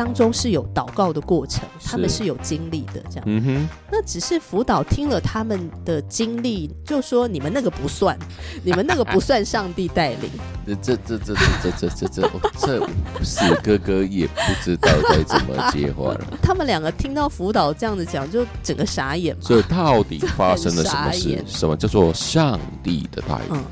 [0.00, 3.24] 当中是有祷告的过程，他们是是有经历的，这样。
[3.26, 8.18] 嗯哼，那只是辅导听了他们的经历，就说你们那个不算，
[8.64, 10.30] 你们那个不算上帝带领。
[10.66, 12.88] 这这这这这这这这这这
[13.22, 16.26] 是哥哥也不知道该怎么接话了。
[16.40, 19.42] 他们两个听到辅导这样子讲，就整个傻眼嘛。
[19.42, 21.44] 所以到底发生了什么事？
[21.46, 23.48] 什么叫做上帝的带领？
[23.50, 23.64] 嗯，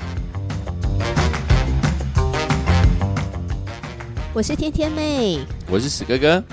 [4.31, 5.39] 我是天天妹。
[5.71, 6.43] 我是史哥哥，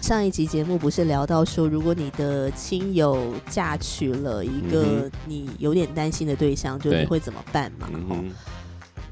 [0.00, 7.88] 上一集节目不是聊到说，如果你的亲友嫁娶了一嗯个你有点担心的对象，就你会怎么办嘛？
[7.92, 8.30] 哦嗯，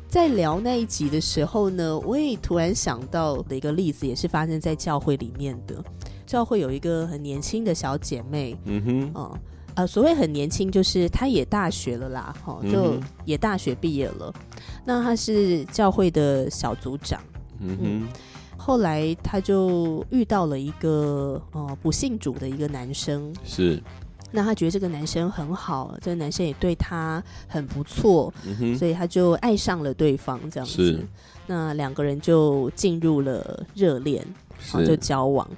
[0.08, 5.82] 在聊那一集的时候呢，我也突然想到的一个例子，也是发生在教会里面的。
[6.24, 9.38] 教会有一个很年轻的小姐妹，嗯哼，嗯，
[9.74, 14.32] 呃，所谓很年轻，就是她也大学了啦，哈、嗯就也大学毕业了。
[14.84, 17.20] 那她是教会的小组长，
[17.60, 18.08] 嗯哼，
[18.56, 23.82] 后来他就遇到了一个呃不信主的一个男生，是，
[24.30, 31.04] 那他觉得这个男生很好，这个男生也对他很不错，嗯哼，所以他就爱上了对方，这样子。
[31.46, 34.24] 那两个人就进入了热恋，
[34.72, 35.48] 然后就交往。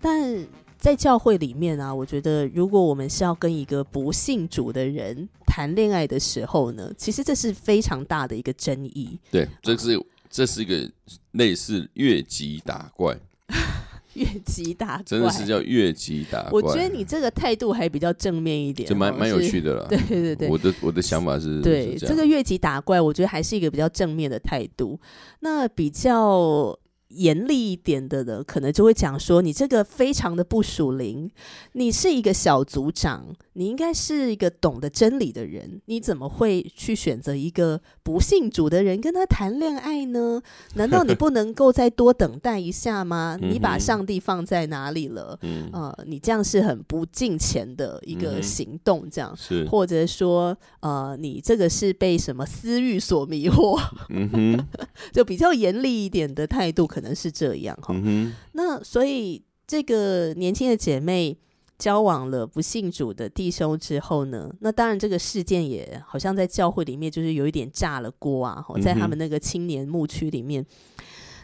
[0.00, 0.46] 但
[0.78, 9.18] 在教会里面啊，我觉得如果我们是要跟一个不信主的人谈恋爱的时候呢，其实这是非常大的一个争议。
[9.30, 10.00] 对，这是
[10.30, 10.88] 这是一个
[11.32, 13.18] 类似越级打怪，
[14.14, 16.62] 越级打怪，真的是叫越级打怪。
[16.62, 19.86] 我觉得你这个态度还比较正面一点，哦就蛮蛮有趣的啦。
[19.90, 24.98] 对对对对，我的我的想法是对这个越级打怪，我觉得还是一个比较正面的态度。
[25.40, 26.78] 那比较
[27.10, 31.30] 严厉一点的呢，可能就会讲说，你这个非常的不属灵，
[31.72, 40.40] 你是一个小组长，你应该是一个懂得真理的人，你怎么会去选择一个不信主的人跟他谈恋爱呢？
[40.74, 43.38] 难道你不能够再多等待一下吗？
[43.40, 45.38] 你把上帝放在哪里了？
[45.42, 49.36] 嗯，呃，你这样是很不敬虔的一个行动，这样。
[49.36, 53.80] 是，或者说，呃，你这个是被什么私欲所迷惑，
[54.10, 54.66] 嗯哼，
[55.12, 57.94] 就比较严厉一点的态度，可能是这样哈。
[58.02, 61.36] 嗯，那所以这个年轻的姐妹
[61.78, 70.64] 交往了不信主的弟兄之后呢，那当然这个事件也好像在教会里面就是有一点炸了锅啊，吼在他们那个青年牧区里面，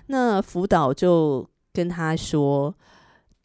[0.06, 2.74] 那辅导就跟他说。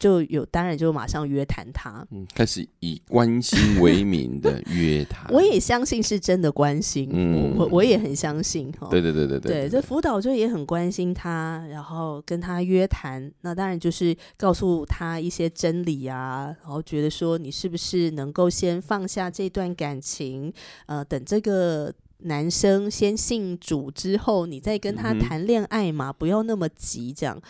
[0.02, 2.04] 就有，当然就马上约谈他。
[2.10, 5.26] 嗯，开始以关心为名的约谈。
[5.32, 8.88] 我也相信是真的关心，嗯我我我也很相信哈。
[8.90, 13.30] 对对对对对，这辅导就也很关心他，然后跟他约谈。
[13.42, 20.52] 那当然就是告诉他一些真理啊，然后觉得说你是不是能够先放下这段感情，
[20.86, 27.40] 呃，等这个男生先信主之后，你再跟他谈恋爱嘛，不要那么急这样。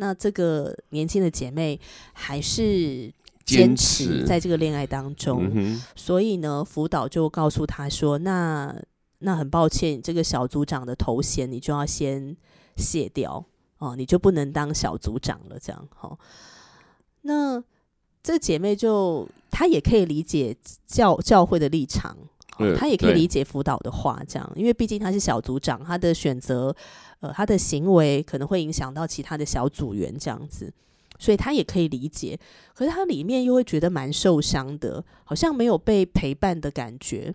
[0.00, 1.78] 那这个年轻的姐妹
[2.14, 3.12] 还是
[3.44, 8.74] 坚坚持持在这个恋爱当中，嗯，所以呢，辅导就告诉她说：“那
[9.18, 12.34] 那很抱歉，这个小组长的头衔你就要先
[12.76, 13.44] 卸掉
[13.76, 16.18] 哦，你就不能当小组长了。”这样哈、哦，
[17.20, 17.62] 那
[18.22, 20.56] 这姐妹就她也可以理解
[20.86, 22.16] 教教会的立场。
[22.78, 26.74] 她也可以理解辅导的话，这样，因为毕竟她是小组长，她的选择，
[27.20, 30.72] 呃，他的行为可能会影响到其他的小组员，这样子，
[31.18, 32.38] 所以他也可以理解。
[32.74, 37.34] 可是他里面又会觉得蛮受伤的，好像没有被陪伴的感觉。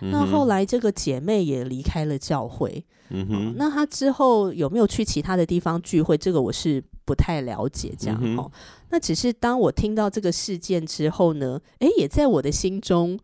[0.00, 6.16] 那后，来这个姐妹也离开了教会，哦嗯哼，那她之后有没有去其他的地方聚会？
[6.16, 7.92] 这个我是不太了解。
[7.98, 8.50] 这样嗯哦，
[8.90, 13.18] 那只是当我听到这个事件之后呢，诶，也在我的心中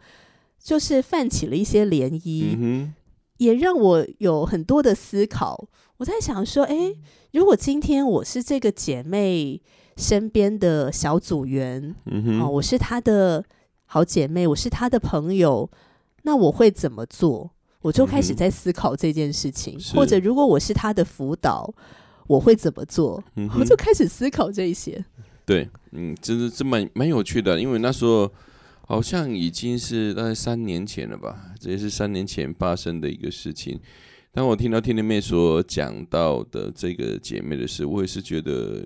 [0.62, 2.92] 就是泛起了一些涟漪，嗯，
[3.38, 5.69] 也让我有很多的思考。
[6.02, 6.96] 我在想说，诶，
[7.30, 9.62] 如果今天我是这个姐妹
[9.96, 13.44] 身边的小组员，哦，嗯哼，我是她的
[13.86, 15.70] 好姐妹，我是她的朋友，
[16.22, 17.48] 那我会怎么做？
[17.82, 21.72] 我就开始在思考这件事情，是或者如果我是她的辅导，
[22.26, 23.22] 我会怎么做？
[23.36, 25.05] 嗯我就开始思考这一些。
[25.46, 28.28] 对，嗯，真的这蛮蛮有趣的，因为那时候
[28.88, 33.78] 好像已经是大概三年前了吧，这也是三年前发生的一个事情。
[34.32, 38.82] 当我听到天天妹所讲到的这个姐妹的事，我也是觉得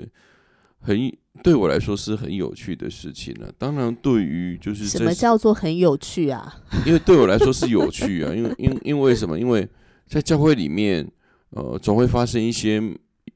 [0.81, 0.99] 很
[1.43, 6.57] 对我来说是很有趣的事情了、当然，对于就是什么叫做很有趣啊？
[6.85, 9.39] 因为对我来说是有趣啊，因为因因为什么？
[9.39, 9.69] 因为
[10.07, 11.09] 在教会里面，
[11.51, 12.83] 呃，总会发生一些，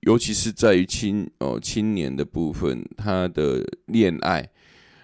[0.01, 4.49] 尤其是在于青呃青年的部分，他的恋爱，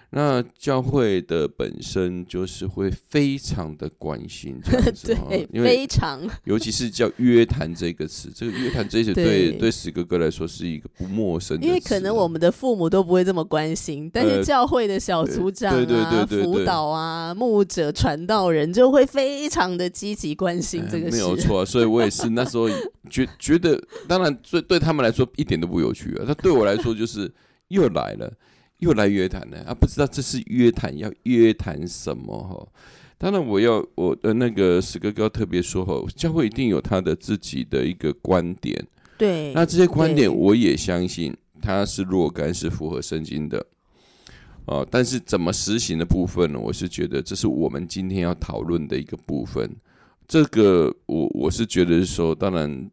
[0.09, 21.17] 那教会的本身就是会非常的关心这样子 哦，对，因为非常尤其是叫约谈这个词，这个约谈这一词对对对史哥哥来说是一个不陌生的，因为可能我们的父母都不会这么关心，但是呃教会的小组长对对啊、对对对辅导啊、牧者、传道人就会非常的积极关心这个哎事。
[21.17, 22.69] 没 有错啊，所以我也是那时候
[23.09, 23.77] 觉觉得，
[24.07, 27.29] 当然对对他们来说一点都不有趣啊，他对我来说就是
[27.67, 28.31] 又来了，
[28.79, 32.67] 又来约谈了啊，不知道这是约谈要约谈什么哈。
[33.17, 38.85] 当然，我要我的那个史哥哥特别说哈，教会一定有他的自己的一个观点，
[39.17, 43.65] 对，那这些观点我也相信它是若干是符合圣经的，
[44.65, 46.59] 哦、但是怎么实行的部分呢？
[46.59, 49.67] 我是觉得这是我们今天要讨论的一个部分。
[50.27, 52.91] 这个我我是觉得是说，当然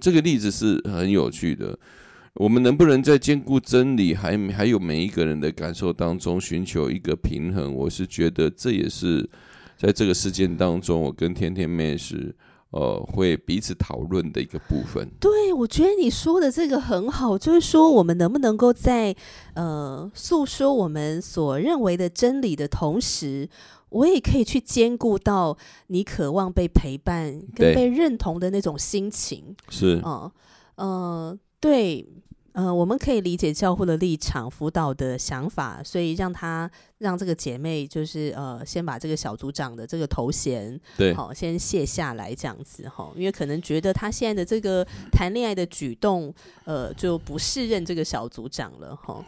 [0.00, 1.78] 这个例子是很有趣的。
[2.36, 7.74] 我们能不能在兼顾真理还还有每一个人的感受当中寻求一个平衡？
[7.74, 9.28] 我是觉得这也是
[9.76, 12.34] 在这个事件当中，我跟天天妹是
[12.70, 15.08] 呃会彼此讨论的一个部分。
[15.18, 19.16] 对，我觉得你说的这个很好，就是说我们能不能够在
[19.54, 23.48] 呃诉说我们所认为的真理的同时，
[23.88, 25.56] 我也可以去兼顾到
[25.86, 29.56] 你渴望被陪伴跟被认同的那种心情。
[29.70, 30.30] 是嗯
[30.76, 32.06] 呃，对。
[32.56, 44.82] 呃，我们可以理解教会的立场、辅导的想法，所以让他让这个姐妹就是呃，先把这个小组长的这个头衔对，好，先卸下来这样子哈，因为可能觉得他现在的这个
[45.12, 46.32] 谈恋爱的举动，
[46.64, 49.22] 呃，就不适任这个小组长了哈。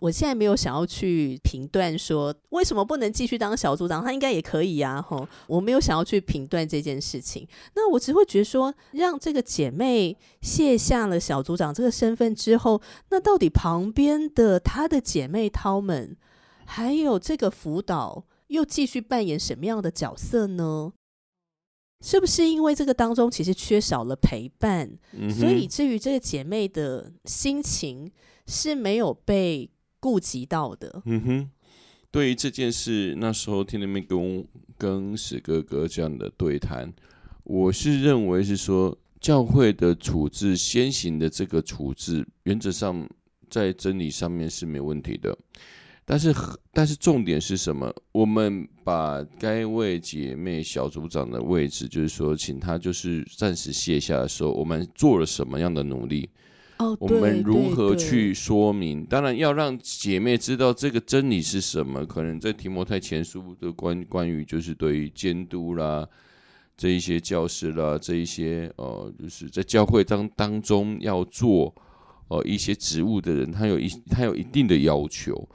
[0.00, 5.28] 我现在没有想要去评断说为什么不能继续当小组长，他应该也可以呀、吼。
[5.46, 12.80] 我没有想要去评断这件事情，那我只会觉得说，让这个姐妹卸下了小组长这个身份之后，
[13.10, 16.16] 那到底旁边的她的姐妹涛们，
[16.64, 20.92] 还有这个辅导，又继续扮演什么样的角色呢？
[22.00, 28.08] 是不是因为这个当中其实缺少了陪伴，嗯所以以至于这个姐妹的心情
[28.46, 29.68] 是没有被
[30.00, 31.02] 顾及到的？
[31.06, 31.50] 嗯哼，
[32.10, 34.46] 对于这件事，那时候天天妹跟
[34.76, 36.92] 跟史哥哥这样的对谈，
[37.44, 43.08] 我是认为是说，教会的处置先行的这个处置，原则上
[43.50, 45.36] 在真理上面是没问题的。
[46.04, 46.34] 但是，
[46.72, 47.94] 但是重点是什么？
[48.12, 56.30] 我们把该位姐妹小组长的位置，就是说，请她就是暂时卸下的时候，我们做了什么样的努力？
[56.78, 59.04] 哦，我们如何去说明？
[59.04, 62.06] 当然要让姐妹知道这个真理是什么。
[62.06, 66.08] 可能在提摩太前书的关关于就是对于监督啦，
[66.76, 71.74] 这一些教师啦，这一些呃，就是在教会当当中要做
[72.28, 75.48] 呃一些职务的人，他有一他有一定的要求。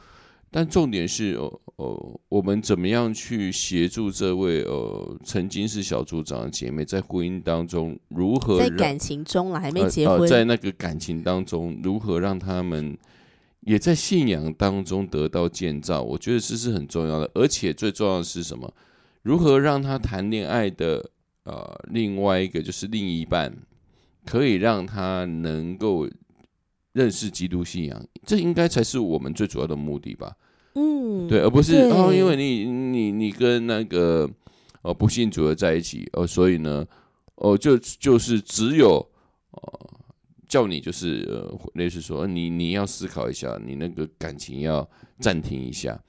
[0.56, 12.96] 但重点是，呃呃，我们怎么样去协助这位呃曾经是小组长的姐妹，在婚姻当中如何在感情中了，还没呃结婚，呃，在那个感情当中，如何让他们
[13.62, 16.04] 也在信仰当中得到建造？
[16.04, 18.72] 我觉得这是很重要的，而且最重要的是什么？
[19.24, 21.10] 如何让他谈恋爱的
[21.46, 23.52] 呃，另外一个就是另一半，
[24.24, 26.08] 可以让他能够
[26.92, 30.32] 认识基督信仰，这应该才是我们最主要的目的吧？
[30.76, 34.30] 嗯，对，而不是哦，因为你你你跟那个
[34.82, 36.86] 呃不信主的在一起哦，所以呢，
[37.36, 39.06] 哦就就是只有
[39.52, 39.90] 呃
[40.48, 44.88] 叫你就是呃类似说你你要思考一下，你那个感情要
[45.20, 46.00] 暂停一下，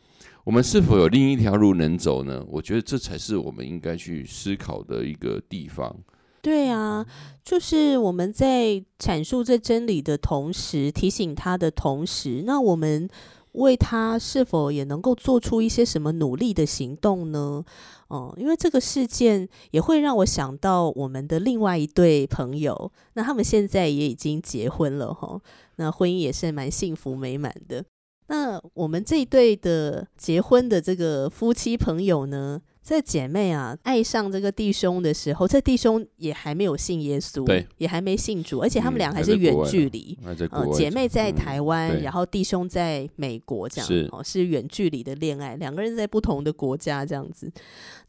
[0.44, 2.44] 我们是否有另一条路能走呢？
[2.48, 5.94] 我觉得这才是我们应该去思考的一个地方。
[6.42, 7.06] 对啊，
[7.42, 13.08] 就是我们在阐述这真理的同时，提醒他的同时，那我们
[13.54, 17.64] 为他是否也能够做出一些什么努力的行动呢？
[18.08, 25.40] 哦、因为这个事件也会让我想到我们的另外一对朋友，那他们现在也已经结婚了哈，
[25.76, 27.84] 那婚姻也是蛮幸福美满的。
[28.28, 40.16] 那我们这一对的结婚的这个夫妻朋友呢，这姐妹啊爱上这个弟兄的时候，这弟兄也还没有信耶稣，对，也还没信主，而且他们嗯俩还是远距离。
[40.22, 40.34] 呃，
[40.74, 42.02] 姐妹在嗯台湾，对。
[42.02, 44.06] 然后弟兄在美国，这样是。
[44.12, 47.50] 哦，是远距离的恋爱，两个人在不同的国家这样子。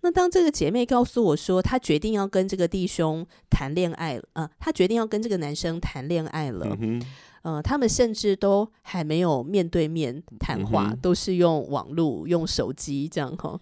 [0.01, 7.01] 那当这个姐妹告诉我说，她决定要跟这个弟兄谈恋爱了，呃，她决定要跟这个男生谈恋爱了，嗯，
[7.43, 13.57] 呃，他们甚至都还没有面对面谈话，嗯都是用网络、用手机这样哈。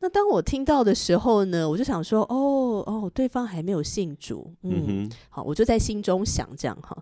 [0.00, 6.96] 那当我听到的时候呢，我就想说，哦哦，对方还没有信主，嗯，嗯，好，我就在心中想这样哈。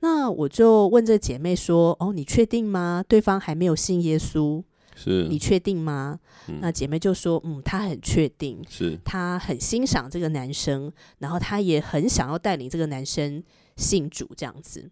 [0.00, 3.04] 那我就问这姐妹说，哦，你确定吗？
[3.08, 4.62] 对方还没有信耶稣？
[4.94, 6.18] 是你确定吗？
[6.48, 13.42] 嗯那姐妹就说，嗯，她很确定，是她很欣赏这个男生，然后她也很想要带领这个男生
[13.76, 14.88] 信主这样子。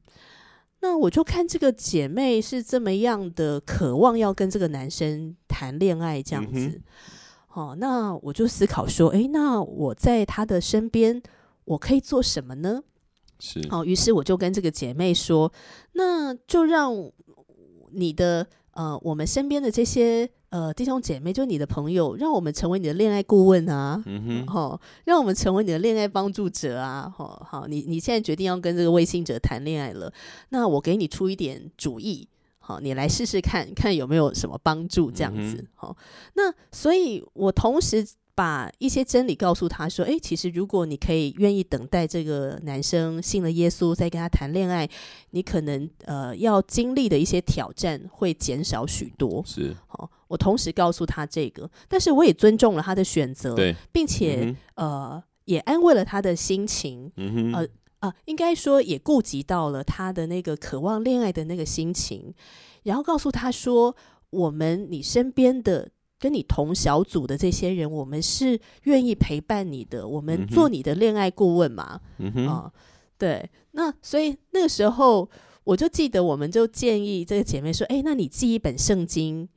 [0.80, 6.82] 那我就看这个姐妹是这么样的渴望要跟这个男生谈恋爱这样子，嗯
[7.54, 11.22] 哦，那我就思考说，诶，那我在他的身边，
[11.64, 12.82] 我可以做什么呢？
[13.38, 15.52] 是哦，于是我就跟这个姐妹说，
[15.92, 16.92] 那就让
[17.92, 30.12] 你的呃，我们身边的这些呃弟兄姐妹，就你的朋友，让我们成为你的恋爱顾问啊，嗯哼好、让我们成为你的恋爱帮助者啊，好、好，你你现在决定要跟这个未信者谈恋爱了，
[30.48, 32.28] 那我给你出一点主意。
[32.66, 35.68] 好，你来试试看看有没有什么帮助，这样子嗯。
[35.74, 35.96] 好、
[36.32, 44.88] 那所以我同时把一些真理告诉他说，诶，其实如果你可以愿意等待这个男生信了耶稣，再跟他谈恋爱，
[45.32, 49.42] 你可能呃要经历的一些挑战会减少许多。
[49.44, 53.54] 是好、我同时告诉他这个，但是我也尊重了他的选择，
[53.92, 57.12] 并且、嗯呃也安慰了他的心情。
[57.16, 57.68] 嗯哼呃
[58.04, 62.34] 啊，应该说也顾及到了他的那个渴望恋爱的那个心情，
[62.82, 63.96] 然后告诉他说，
[64.30, 72.46] 我们你身边的跟你同小组的这些人，我们是愿意陪伴你的，我们做你的恋爱顾问嘛，嗯哼。
[72.46, 72.72] 啊，
[73.16, 75.28] 对，那所以那个时候
[75.64, 79.48] 我就记得，我们就建议这个姐妹说，哎，那你寄一本圣经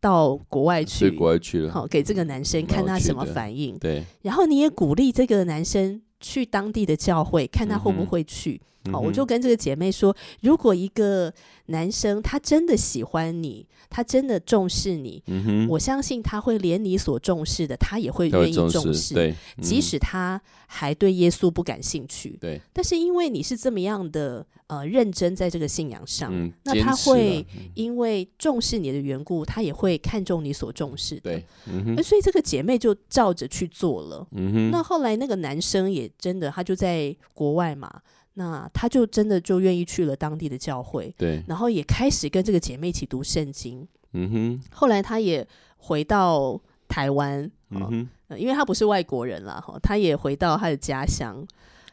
[0.00, 8.60] 到国外去，去国外去了，好给这个男生看他什么反应，对，然后你也鼓励这个男生去当地的教会，看他会不会去。
[8.60, 11.32] 嗯哼我就跟这个姐妹说，如果一个
[11.66, 19.82] 男生他真的喜欢你，他真的重视你，嗯，我相信他会连你所重视的，他也会愿意重重视，对，即嗯。
[19.82, 27.70] 使他还对耶稣不感兴趣，对，但是因为你是这么样的呃认真在这个信仰上，嗯，那他会嗯。
[27.74, 31.40] 因为重视你的缘故，他也会看重你所重视的。
[31.66, 34.26] 对，所以这个姐妹就照着去做了。
[34.32, 38.00] 嗯哼，那后来那个男生也真的，他就在国外嘛，
[38.38, 43.86] 那他就真的就愿意去了当地的教会，对，然后也开始跟这个姐妹一起读圣经。
[44.12, 45.46] 嗯哼，后来他也
[45.78, 51.42] 回到台湾，哦嗯哼，呃因为他不是外国人啦，哈，他也回到他的家乡，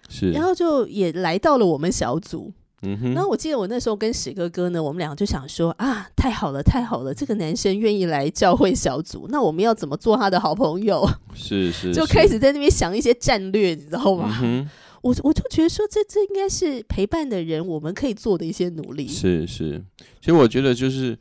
[0.09, 2.51] 是，然后就也来到了我们小组。
[2.85, 11.07] 嗯哼，然后我记得我那时候跟史哥哥呢，我们俩就想说啊，太好了，太好了，这个男生愿意来教会小组，那我们要怎么做他的好朋友？
[11.33, 14.27] 是是， 就开始在那边想一些战略，你知道吗？
[14.41, 14.69] 嗯哼，
[15.03, 19.05] 我我就觉得说，这这应该是陪伴的人我们可以做的一些努力。
[19.05, 19.83] 是是，
[20.21, 21.17] 其实我觉得就是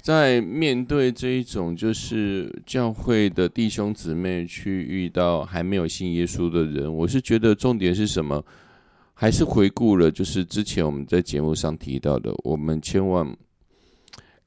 [0.00, 8.42] 在面对这一种就是教会的弟兄姊妹去遇到还没有信耶稣的人，我是觉得重点是什么？
[9.18, 13.36] 还是回顾了，就是之前我们在节目上提到的，我们千万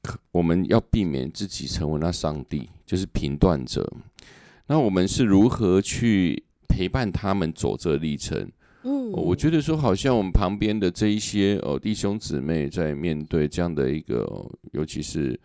[0.00, 3.92] 可我们要避免自己成为那上帝，就是评断者。
[4.68, 8.50] 那我们是如何去陪伴他们走这历程？
[8.82, 15.38] 嗯，哦我觉得说，好像我们旁边的这一些哦弟兄姊妹，在面对这样的一个，哦尤其是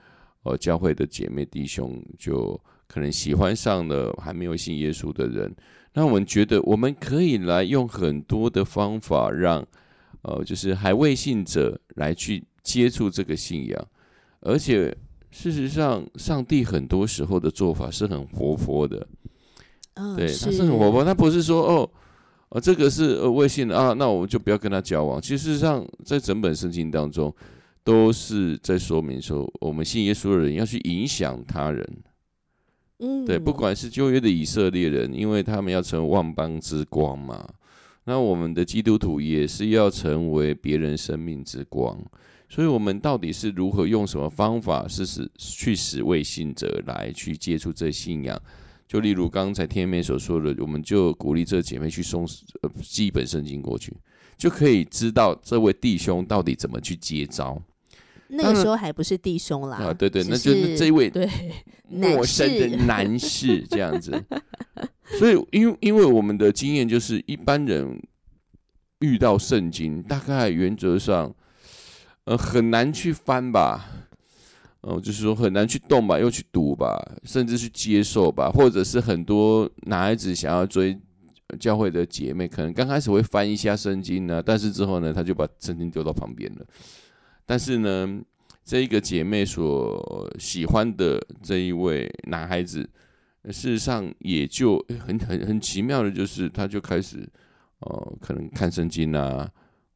[0.43, 5.53] 哦教会的姐妹弟兄，就可能喜欢上了还没有信耶稣的人，
[5.93, 9.65] 那我们觉得我们可以来用很多的方法让，
[10.21, 13.87] 呃，就是还未信者来去接触这个信仰，
[14.41, 14.95] 而且
[15.31, 19.05] 事实上，上帝很多时候的做法是很活泼的，
[19.95, 21.89] 嗯，对，他是很活泼，他不是说哦，
[22.55, 25.21] 呃，这个是呃微信啊，那我们就不要跟他交往。
[25.21, 27.35] 其实上，在整本圣经当中，
[27.83, 31.85] 都是在说明说，我们信耶稣的人要去影响他人。
[32.99, 37.45] 嗯，对，不管是旧约的以色列人，因为他们要成为万邦之光嘛，
[38.05, 42.01] 那我们的基督徒也是要成为别人生命之光。
[42.47, 48.41] 所以，我们到底是如何用什么方法，是使去使未信者来去接触这信仰？
[48.87, 52.27] 就例如刚才天妹所说的，我们就鼓励这姐妹去送
[52.61, 53.93] 呃寄一本圣经过去，
[54.37, 57.61] 就可以知道这位弟兄到底怎么去接招
[58.27, 59.93] 那个时候还不是弟兄啦，啊。
[59.93, 61.29] 对对，那就是这位对
[61.87, 64.11] 陌生的男士 这样子。
[65.19, 68.01] 所以，因为因为我们的经验就是，一般人
[68.99, 71.33] 遇到圣经，大概原则上，
[72.23, 74.04] 呃，很难去翻吧，
[74.87, 80.97] 哦、就是说很难去动吧，又去读吧，甚至去接受吧，或者是很多男孩子想要追。
[81.59, 86.65] 教会的姐妹可能刚开始会翻一下圣经呢，但是之后呢，他就把圣经丢到旁边了。
[87.45, 88.19] 但是呢，
[88.63, 92.81] 这一个姐妹所喜欢的这一位男孩子，
[93.45, 97.29] 事实上也就很很很奇妙的，就是他就开始，
[97.79, 99.47] 呃，可能看圣经啊，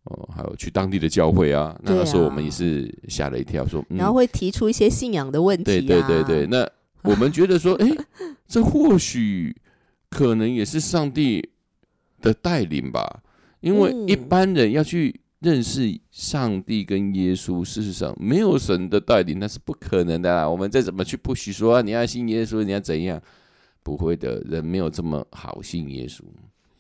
[0.10, 1.75] 哦，还有去当地的教会啊。
[1.82, 6.70] 那对那时候我啊们也是吓了一跳，说，嗯然后会提出一些信仰的问题、对啊，对对对，那
[7.10, 7.89] 我们觉得说，哎、
[8.48, 9.56] 这或许
[10.10, 11.50] 可能也是上帝
[12.22, 13.22] 的带领吧，
[13.62, 20.50] 因为一嗯般人要去认识上帝跟耶稣，事实上没有神的带领那是不可能的啦。
[20.50, 23.22] 我们再怎么去不许说、啊、你要信耶稣，你要怎样，
[23.84, 26.22] 不会的，人没有这么好信耶稣。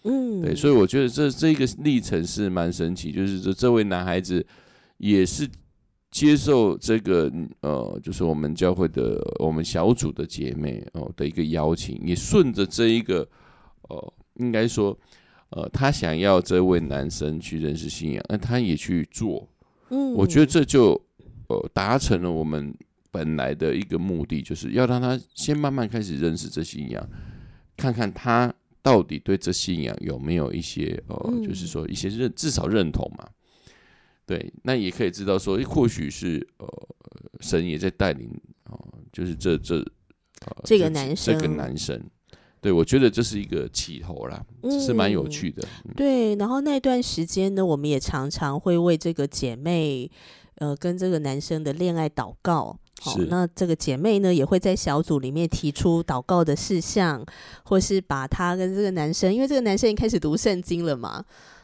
[0.03, 4.45] 嗯，对，所以我觉得这这个历程是蛮神奇，就是这这位男孩子
[4.97, 5.47] 也是
[6.09, 13.27] 接受这个呃，就是我们教会的我们小组的姐妹哦的一个邀请，也顺着这一个
[13.89, 14.97] 呃，应该说
[15.49, 19.47] 呃，他想要这位男生去认识信仰，那他也去做，
[19.89, 20.99] 嗯，我觉得这就
[21.47, 22.73] 呃达成了我们
[23.11, 27.09] 本来的一个目的，就是要让他先慢慢开始认识这信仰，
[27.75, 33.27] 看看他到底对这信仰有没有一些呃，嗯就是说一些认至少认同嘛。
[34.25, 36.67] 对，那也可以知道说，或许是呃，
[37.39, 38.29] 神也在带领
[38.65, 38.79] 哦、
[39.11, 39.77] 就是这这
[40.45, 41.99] 呃这个男生这个生男生，
[42.61, 44.45] 对我觉得这是一个起头啦，
[44.79, 45.67] 是蛮有嗯趣的。
[45.85, 50.11] 嗯对，然后那段时间呢，我们也常常会为这个姐妹，
[50.55, 52.79] 呃，跟这个男生的恋爱祷告。
[53.01, 57.25] 好是，那这个姐妹呢，也会在小组里面提出祷告的事项，
[57.63, 61.23] 或是把她跟这个男生，因为这个男生已经开始读圣经了嘛，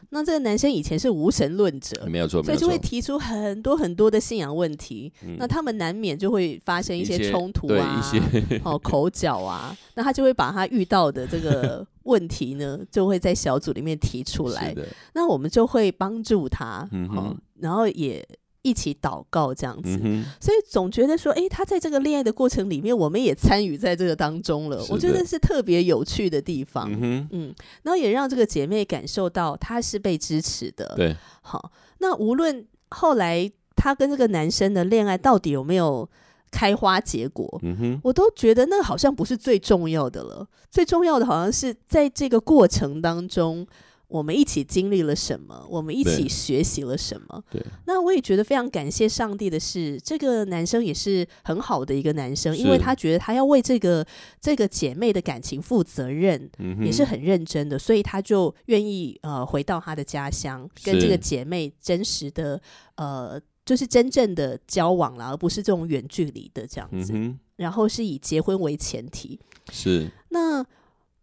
[0.10, 2.08] 那这个男生以前是无神论者。
[2.44, 5.36] 所以就会提出很多很多的信仰问题，嗯。
[5.38, 14.74] 那他们难免就会发生一些些冲突啊，一些哦口角啊，那他就会把他遇到的这个 问题呢，就会在小组里面提出来
[15.14, 18.26] 那我们就会帮助他，嗯然后也
[18.66, 20.00] 一起祷告这样子。
[20.04, 20.26] 嗯。
[20.42, 24.84] 所以总觉得说，诶，他在这个恋爱的过程里面，我们也参与在这个当中了。
[24.90, 26.90] 我觉得是特别有趣的地方。
[26.92, 27.54] 嗯
[27.84, 30.94] 然后也让这个姐妹感受到她是被支持的。
[30.96, 36.10] 对，好，那无论后来她跟这个男生的恋爱到底有没有
[36.52, 40.48] 开花结果，嗯哼，我都觉得那好像不是最重要的了。
[40.72, 43.66] 最重要的好像是在这个过程当中，
[44.08, 47.44] 我们一起经历了什么，我们一起学习了什么。
[47.50, 54.06] 对，那我也觉得非常感谢上帝的是，这个男生也是很好的一个男生，因为他觉得他要为这个
[54.40, 62.62] 这个姐妹的感情负责任，嗯，也是很认真的，所以他就愿意呃回到他的家乡，跟这个姐妹真实的
[62.96, 63.42] 呃。
[63.66, 67.14] 就是真正的交往了，而不是这种远距离的这样子。
[67.16, 69.40] 嗯，然后是以结婚为前提。
[69.72, 70.64] 是那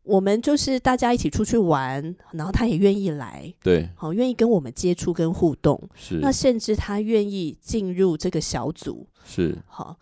[0.03, 5.81] 我们就是大家一起出去玩，然后他也愿意来，对，好，愿意跟我们接触跟互动。
[5.95, 9.97] 是那甚至他愿意进入这个小组，是，好，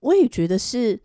[0.00, 1.00] 我也觉得是。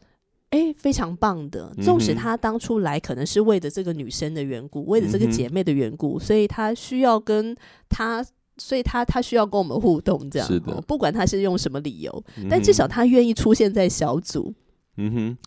[0.51, 1.71] 哎，非常棒的。
[1.75, 7.55] 纵使他当初来可能是为了这个女生的缘故，为了这个姐妹的缘故，所以他需要跟
[7.87, 8.25] 他，
[8.57, 10.47] 所以他他需要跟我们互动，这样。
[10.47, 14.51] 是的哦不管他是用什么理由，嗯但至少，他愿意出现在小组。
[14.97, 15.37] 嗯哼，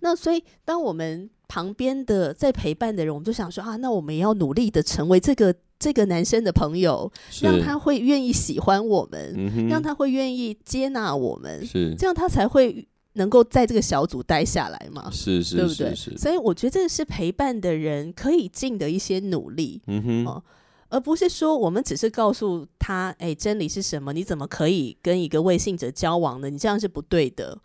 [0.00, 7.12] 那所以，当我们旁边的在陪伴的人，我们就想说啊，那我们也要努力的成为这个这个男生的朋友，
[7.42, 15.94] 让他会愿意喜欢我们，嗯，让他会愿意接纳我们，是这样他才会能够在这个小组待下来嘛，是是对不对？
[15.94, 19.82] 是是，所以我觉得这是陪伴的人可以尽的一些努力。
[19.88, 20.42] 嗯哼，哦
[20.88, 24.14] 而不是说我们只是告诉他，哎，真理是什么？
[24.14, 26.48] 你怎么可以跟一个未信者交往呢？
[26.48, 27.58] 你这样是不对的。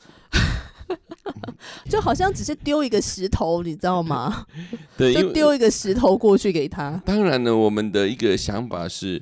[1.90, 4.46] 就好像只是丢一个石头，你知道吗？
[4.98, 7.02] 对， 就丢一个石头过去给他。
[7.06, 9.22] 当然呢，我们的一个想法是，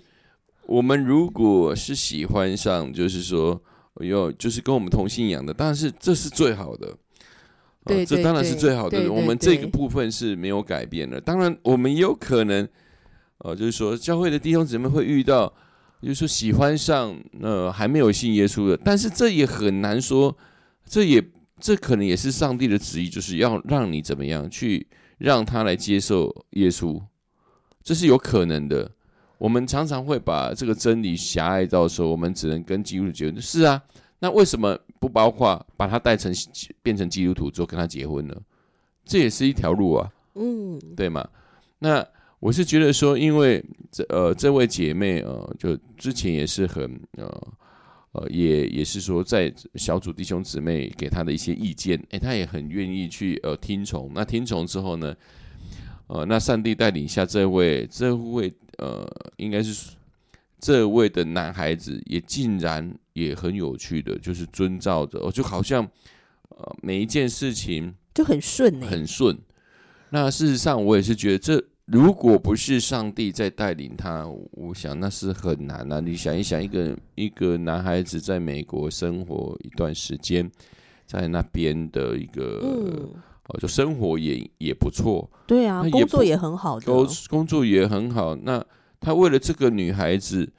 [0.67, 3.61] 我们如果是喜欢上，就是说
[4.01, 6.87] 有就是跟我们同信仰的，当然是这是最好的。
[6.87, 9.11] 呃对对这当然是最好的。
[9.13, 11.21] 我们这个部分是没有改变的。
[11.21, 12.67] 当然，我们也有可能，
[13.37, 15.53] 呃，就是说教会的弟兄姊妹会遇到，
[16.01, 20.35] 就是说喜欢上呃还没有信耶稣的，但是这也很难说，
[20.83, 21.23] 这也
[21.65, 24.85] 这可能也是上帝的旨意，就是要让你怎么样去
[25.17, 27.01] 让他来接受耶稣，
[27.81, 28.91] 这是有可能的。
[29.39, 33.41] 我们常常会把这个真理狭隘到说，我们只能跟基督徒结婚。
[33.41, 33.81] 是啊，
[34.19, 36.31] 那为什么不包括把他带成
[36.83, 38.35] 变成基督徒之后跟他结婚呢？
[39.03, 41.27] 这也是一条路啊，嗯，对吗？
[41.79, 42.05] 那
[42.39, 46.83] 我是觉得说，因为这呃这位姐妹呃，就之前也是很
[47.17, 47.47] 呃
[48.15, 54.11] 呃也也是说在小组弟兄姊妹给他的一些意见，诶，他也很愿意去呃听从。
[54.15, 55.13] 那听从之后呢，
[56.07, 59.05] 呃，那上帝带领下这位这位呃，
[59.37, 59.95] 应该是
[60.59, 65.83] 这位的男孩子也竟然也很有趣的，就是遵照着，哦，就好像
[66.49, 69.37] 呃每一件事情就很顺呢、很顺。
[70.11, 75.99] 那事实上，我也是觉得这如果不是上帝在带领他，我想那是很难啊。
[75.99, 80.49] 你想一想，一个一个男孩子在美国生活一段时间，
[81.05, 83.13] 在那边的一个嗯，
[83.49, 88.35] 哦，就生活也也不错，对啊工作也很好的，工工作也很好。
[88.35, 88.65] 那
[88.99, 90.51] 他为了这个女孩子，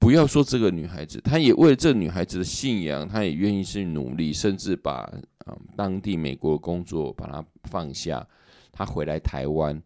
[0.00, 5.08] 不要说这个女孩子，他也为了这女孩子的信仰，他也愿意去努力，甚至把
[5.46, 8.26] 嗯当地美国工作把它放下，
[8.72, 9.80] 他回来台湾。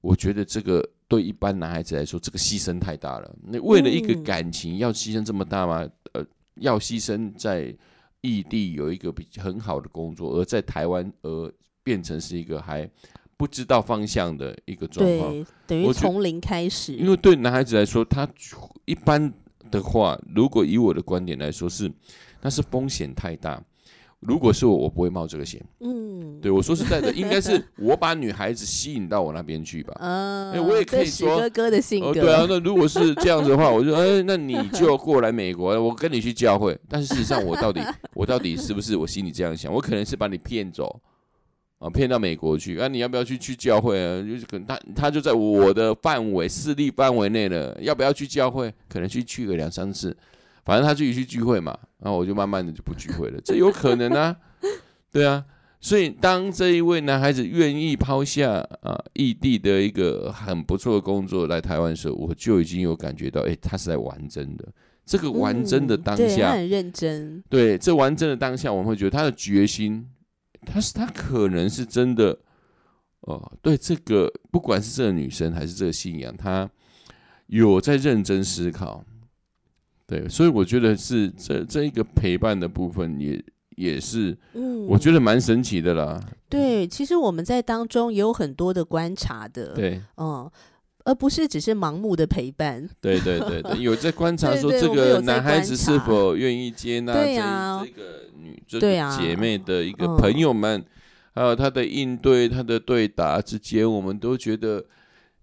[0.00, 3.36] 我觉得这个对一般男孩子来说，这个牺牲太大了。
[3.42, 5.88] 那为了一个嗯感情要牺牲这么大吗？
[6.12, 7.74] 呃，要牺牲在
[8.20, 12.88] 异地有一个比很好的工作，而在台湾而变成是一个还
[13.36, 15.46] 不知道方向的一个状况。
[15.66, 18.28] 等于我从零开始，因为对男孩子来说，他
[18.84, 19.32] 一般
[19.70, 21.90] 的话，如果以我的观点来说是，
[22.40, 23.62] 那是风险太大。
[24.20, 25.64] 如果是我，我不会冒这个险。
[25.80, 29.94] 嗯，对我说实在的， 应该是我把女孩子吸引到我那边去吧。
[30.00, 36.76] 嗯，哎我也可以说哥哥的性哦，格，对啊，那如果是这样子的话，我就哎，那你就过来美国，我跟你去教会。
[36.88, 37.80] 但是事实上，我到底
[38.14, 39.72] 我到底是不是我心里这样想？
[39.72, 41.00] 我可能是把你骗走
[41.78, 44.20] 啊，骗到美国去啊，你要不要去去教会啊？
[44.20, 48.74] 就是可能他他就在我的范围势力范围内了，要不要去教会？
[48.88, 50.16] 可能去去个两三次，
[50.68, 54.36] 反正他自己去聚会嘛，然后我就慢慢的就不聚会了，这有可能啊，
[55.10, 55.42] 对啊。
[55.80, 64.68] 所以，当这一位男孩子愿意抛下啊异地的一个很不错的工作来台湾的时候，我就已经有感觉到，哎、他是在玩真的。
[65.06, 70.06] 这个玩真的当下，很认真，对这玩真的当下，我们会觉得他的决心，
[70.66, 72.36] 他是他可能是真的，
[73.20, 76.68] 哦，对这个不管是这个女生还是这个信仰，他
[77.46, 79.02] 有在认真思考。
[80.08, 83.44] 对，所以我觉得是这这一个陪伴的部分也
[83.76, 86.18] 也是，嗯，我觉得蛮神奇的啦。
[86.48, 90.50] 对，其实我们在当中也有很多的观察的，，对嗯，
[91.04, 97.34] 而不是只是盲目的陪伴，对对对对，有在观察说这个男孩子是否愿意接纳这
[97.84, 98.02] 这个
[98.34, 100.82] 女这个姐妹的一个嗯朋友们，
[101.34, 104.82] 还有他的应对、他的对答之间，我们都觉得，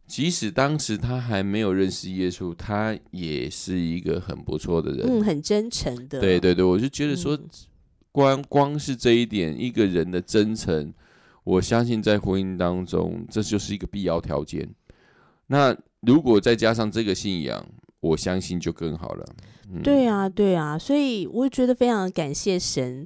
[0.07, 5.05] 即使当时他还没有认识耶稣，他也是一个很不错的人。
[5.07, 7.49] 嗯，很真诚的，对对对，我就觉得说，嗯
[8.11, 10.93] 光光是这一点，一个人的真诚，
[11.43, 14.69] 我相信在婚姻当中，这就是一个必要条件。
[15.47, 17.67] 那如果再加上这个信仰，
[17.99, 19.25] 我相信就更好了。
[19.69, 23.05] 嗯、对啊，对啊，所以我觉得非常感谢神。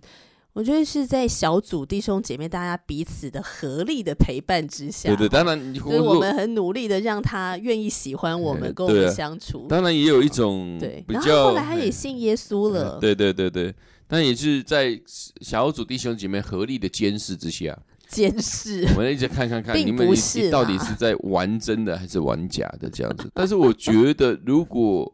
[0.60, 9.68] 我觉得是在小组弟兄姐妹大家彼此的合力的陪伴之下，对对，当然你就是我们很努力的让他愿意喜欢我们，呃跟我们相处。
[9.70, 12.96] 当然也有一种对，比较，然后后来他也信耶稣了。
[12.96, 13.74] 呃对对对对，
[14.06, 15.00] 但也是在
[15.40, 20.06] 小组弟兄姐妹合力的监视之下，监视，我们一直看看看你们
[20.52, 23.32] 到底是在玩真的还是玩假的这样子。
[23.34, 25.10] 但是我觉得，如果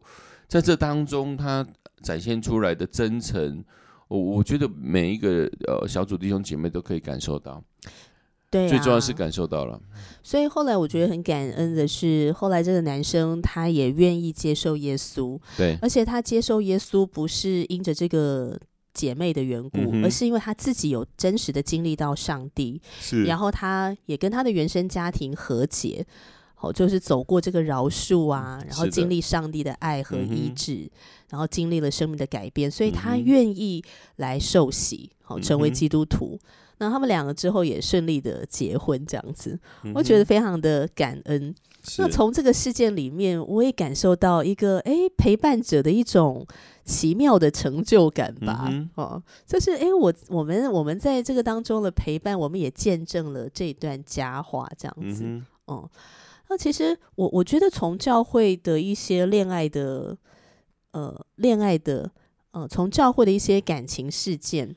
[0.48, 1.64] 在这当中他
[2.02, 3.62] 展现出来的真诚，
[4.08, 7.62] 我我觉得每一个呃小组弟兄姐妹都可以感受到，
[8.50, 9.80] 对、啊，最重要是感受到了。
[10.22, 18.58] 所以后来我觉得很感恩的是，后来这个男生他也愿意接受耶稣，对而且他接受耶稣不是因着这个
[18.94, 26.06] 姐妹的缘故，嗯而是因为他自己有真实的经历到上帝，是然后他也跟他的原生家庭和解。
[26.60, 30.90] 哦，就是走过这个饶恕啊，然后经历上帝的爱和医治，
[31.30, 33.84] 然后经历了生命的改变，所以他愿意
[34.16, 36.38] 来受洗，好、成为基督徒。
[36.78, 41.54] 那他们两个之后也顺利的结婚，这样子，嗯我觉得非常的感恩。
[41.98, 46.44] 那从这个事件里面，我也感受到一个诶陪伴者的一种
[46.84, 48.66] 奇妙的成就感吧。
[48.70, 55.22] 嗯哦，就是诶，我我们我们在这个当中的陪伴，我们也见证了这段佳话，这样子。
[55.24, 55.88] 嗯哦，
[56.48, 60.16] 那其实我我觉得从教会的一些恋爱的
[60.92, 62.10] 呃恋爱的
[62.52, 64.76] 呃从教会的一些感情事件。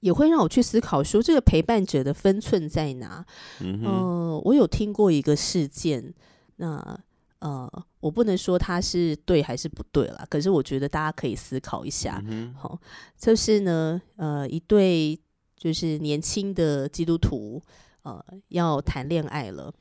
[0.00, 3.24] 也会让我去思考说，这个陪伴者的分寸在哪？
[3.60, 6.12] 嗯我有听过一个事件，
[6.56, 6.98] 那
[7.38, 12.20] 呃，我不能说它是对还是不对啦，可是我觉得大家可以思考一下。
[12.58, 12.76] 好、
[13.16, 15.16] 就是呢，呃，一对
[15.56, 17.62] 就是年轻的基督徒，
[18.02, 19.72] 呃，要谈恋爱了。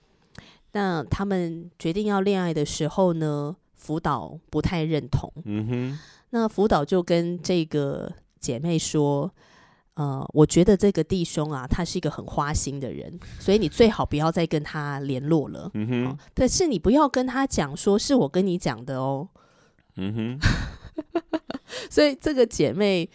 [0.74, 5.32] 那他们决定要恋爱的时候呢，辅导不太认同。
[5.46, 9.30] 嗯哼那辅导就跟这个姐妹说
[9.96, 15.70] ：“呃，我觉得这个弟兄啊，他是一个很花心的人，所以你最好不要再跟他联络了。
[15.74, 19.28] 嗯哦哼但是你不要跟他讲说是我跟你讲的哦。
[19.98, 20.40] 嗯哼，
[21.92, 23.10] 所以这个姐妹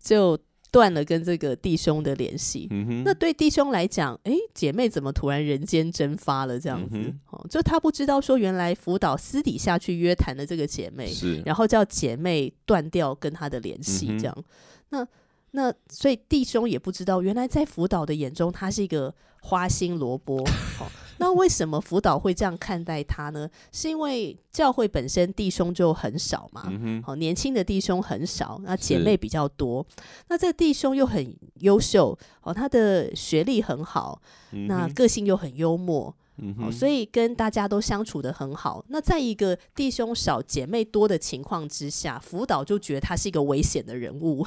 [0.00, 0.38] 就
[0.72, 2.66] 断了跟这个弟兄的联系。
[2.70, 6.96] 嗯，那对弟兄来讲，诶，姐妹怎么突然人间蒸发了这样子？
[6.96, 14.44] 嗯哦，就他不知道说，原来辅导私底下去约谈的这个姐妹，是，然后叫姐妹断掉跟他的联系，这样。
[14.88, 15.06] 那
[15.50, 20.38] 那所以弟兄也不知道，原来在辅导的眼中，他是一个花心萝卜。
[20.80, 23.48] 哦， 那为什么辅导会这样看待他呢？
[23.70, 26.72] 是因为教会本身弟兄就很少嘛。
[27.04, 29.86] 好，年轻的弟兄很少，那姐妹比较多。
[30.28, 34.20] 那这弟兄又很优秀，哦，他的学历很好，
[34.68, 36.14] 那个性又很幽默，
[36.70, 38.84] 所以跟大家都相处的很好。
[38.88, 44.46] 那在一个弟兄少、姐妹多的情况之下，辅导就觉得他是一个危险的人物，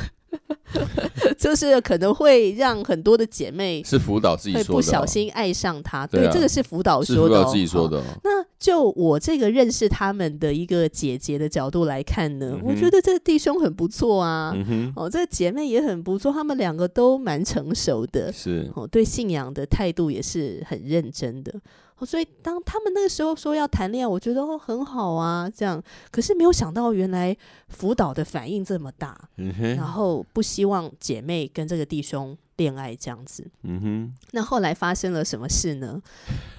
[1.38, 6.06] 就是可能会让很多的姐妹是辅导自己会不说的哦，小心爱上他。
[6.08, 6.32] 对啊。
[6.34, 14.54] 这个是辅导说的、哦，辅导自己说哦的哦，那就我这个认识他们的一个姐姐的角度来看呢，嗯我觉得这个弟兄很不错啊。
[14.56, 21.54] 嗯，哦，这个姐妹也很不错，他们两个都蛮成熟的，是，哦，对信仰的态度也是很认真的。
[21.98, 25.82] 哦，所以当他们那个时候说要谈恋爱，我觉得哦很好啊，这样。
[26.12, 27.36] 可是没有想到，原来
[27.70, 33.50] 辅导的反应这么大，嗯然，后不希望姐妹跟这个弟兄恋爱这样子。
[33.64, 36.02] 嗯哼，那后来发生了什么事呢？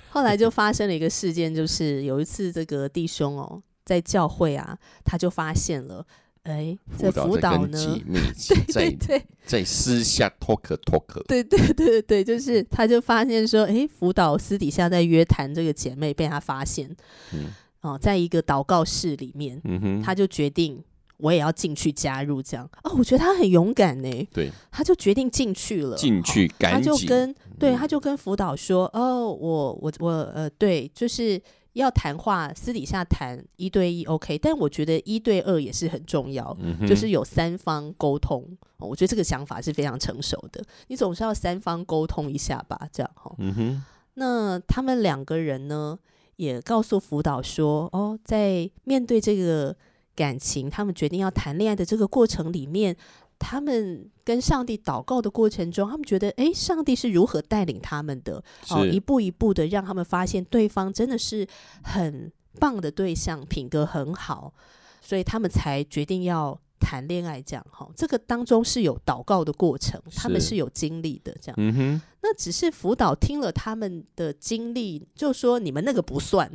[0.09, 6.07] 后来就发生了一个事件，就是有一次这个弟兄哦，在教会啊，他就发现了，
[6.47, 7.79] 哎，这辅导呢，
[8.43, 16.89] 对在对在私下 talk talk，对对对对对，就是他就发现说，哎，辅导私底下在约谈这个姐妹，被他发现，
[17.33, 17.53] 嗯。
[17.83, 20.83] 哦，在一个祷告室里面，嗯哼，他就决定
[21.19, 22.69] 我也要进去加入，这样。
[22.83, 27.79] 哦，我觉得他很勇敢呢，对，他就决定进去了，进去他赶紧，他就跟对，嗯。
[27.79, 31.41] 他就跟辅导说：“哦，我我我呃，对，就是
[31.81, 38.43] 要谈话，私底下谈一对一 OK，但我觉得一对二也是很重要，嗯就是有三方沟通、
[38.79, 38.89] 哦。
[38.89, 43.35] 我觉得这个想法是非常成熟的，你总是要三方沟通一下吧，这样哈、哦。
[43.39, 43.83] 嗯哼，
[44.15, 45.99] 那他们两个人呢，
[46.37, 49.77] 也告诉辅导说：哦，在面对这个
[50.15, 52.97] 感情，他们决定要谈恋爱的这个过程里面。”
[53.38, 58.42] 他们跟上帝祷告的过程中，他们觉得，诶，上帝是如何带领他们的？
[58.70, 61.46] 哦，一步一步的让他们发现对方真的是
[61.83, 64.53] 很棒的对象，品格很好，
[65.01, 67.40] 所以他们才决定要谈恋爱。
[67.42, 71.37] 这样哈，这个当中是有祷告的过程，他们是是有经历的。
[71.40, 76.51] 这样，嗯哼，那只是辅导听了他们的经历，就说你们那个不算，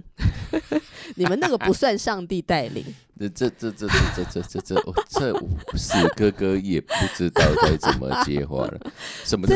[1.16, 2.84] 你们那个不算上帝带领。
[3.30, 5.34] 这这这这这这这这我这
[5.78, 8.80] 死哥哥也不知道该怎么接话了，
[9.24, 9.48] 什么，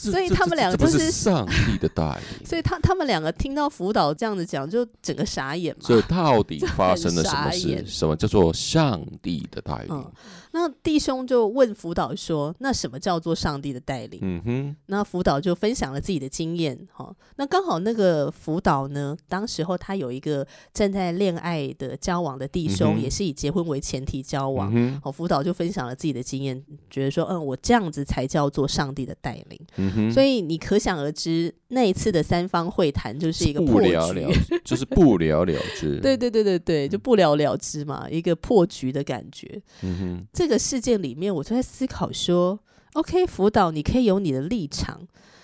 [0.00, 2.04] 所以他们两个就是是上帝的带
[2.38, 5.86] 领，所以他他们两个听到辅导这样子讲，就整个傻眼嘛。
[5.86, 7.84] 所以到底 发生了什么事？
[7.86, 10.10] 什么叫做上帝的带领嗯？
[10.52, 17.14] 那弟兄就问辅导说：“那什么叫做上帝的带领？”嗯哼，那辅导就分享了自己的经验，哈。
[17.36, 24.74] 那刚好那个辅导呢，当时候他有一个正在恋爱的交往的弟兄，嗯也是以结婚为前提交往。
[24.74, 26.60] 嗯哼，哦，辅导就分享了自己的经验，
[26.90, 29.60] 觉得说，嗯，我这样子才叫做上帝的带领。
[29.76, 34.20] 嗯哼，所以你可想而知，那一次的三方会谈就是一个破不了局。
[34.20, 35.98] 了之， 就是不了了之。
[36.00, 39.60] 对，对对对对，就不了了之嘛，一个破局的感觉。
[39.82, 42.58] 嗯哼，这个事件里面，我就在思考说
[42.94, 45.00] ，OK，辅导你可以有你的立场，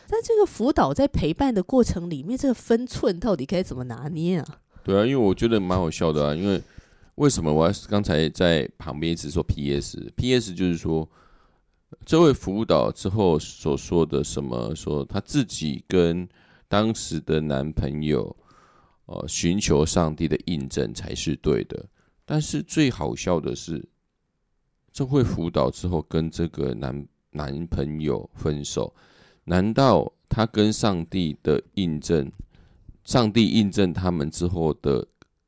[0.08, 4.46] 但这个辅导在陪伴的过程里面，这个分寸到底该怎么拿捏啊？
[4.84, 6.62] 对啊，因为我觉得蛮好笑的啊，因为
[7.16, 11.08] 为什么我要刚才在旁边一直说 PS？PS 就是说，
[12.04, 16.28] 这位辅导之后所说的什么，说他自己跟
[16.68, 18.36] 当时的男朋友，
[19.06, 21.86] 呃，寻求上帝的印证才是对的。
[22.24, 23.88] 但是最好笑的是，
[24.92, 28.92] 这位辅导之后跟这个男男朋友分手，
[29.44, 32.30] 难道他跟上帝的印证？
[33.04, 35.06] 上帝印证他们之后的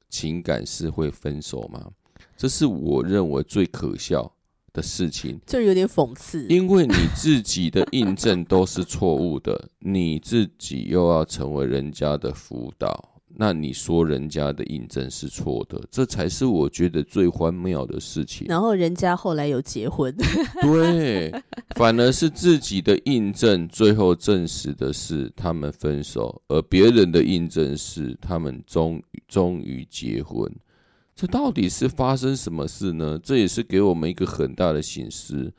[0.09, 1.91] 情感是会分手吗？
[2.37, 4.33] 这是我认为最可笑
[4.79, 6.47] 的事情，这有点讽刺。
[6.49, 18.47] 因为你自己的印证都是错误的， 你自己又要成为人家的辅导，那你说人家的印证是错的，这才是我觉得最荒谬的事情。
[18.49, 20.15] 然后人家后来有结婚，
[20.63, 21.33] 对，
[21.77, 30.51] 反而是自己的印证，最后证实的是他们分手，而别人的印证是他们终终于结婚。
[31.19, 33.19] 这到底是发生什么事呢？
[33.21, 35.53] 这也是给我们一个很大的醒思。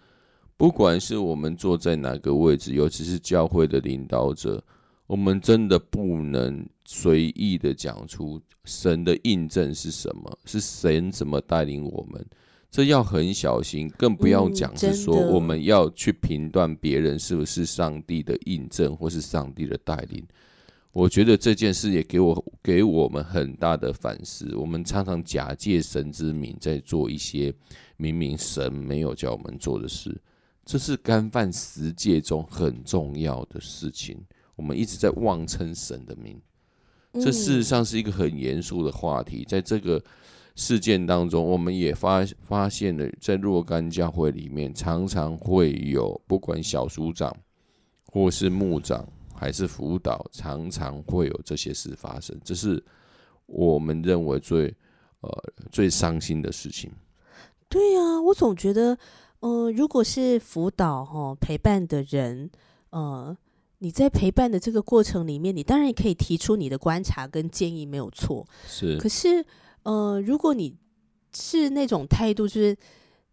[0.55, 4.63] 不管是我们坐在哪个位置，尤其是教会的领导者，
[5.05, 12.25] 我们真的不能随意的讲出神的印证是什么，是神怎么带领我们。
[12.71, 20.25] 这要很小心，更不要嗯讲是说我们要去评断别人是不是上帝的印证或是上帝的带领。
[20.91, 24.55] 我觉得这件事也给我给我们很大的反思。
[24.55, 27.53] 我们常常假借神之名在做一些
[27.97, 30.19] 明明神没有叫我们做的事，
[30.65, 34.17] 这是干犯十诫中很重要的事情。
[34.55, 36.41] 我们一直在妄称神的名，
[37.13, 39.45] 这事实嗯上是一个很严肃的话题。
[39.47, 40.03] 在这个
[40.55, 47.33] 事件当中，我们也发发现了，在若干教会里面，常常会有不管小组长
[48.07, 49.07] 或是牧长
[49.39, 52.37] 还是辅导，常常会有这些事发生。
[52.43, 52.83] 这是
[53.45, 54.75] 我们认为最
[55.21, 55.29] 呃
[55.71, 56.91] 最伤心的事情。
[57.69, 58.97] 对呀、我总觉得，
[59.39, 62.49] 呃，如果是辅导哈、陪伴的人，
[62.89, 63.37] 呃，
[63.77, 68.45] 你在陪伴的这个过程里面，你当然也可以提出你的观察跟建议，没有错。
[68.67, 69.45] 是可是，
[69.83, 70.75] 呃，如果你
[71.33, 72.75] 是那种态度，就是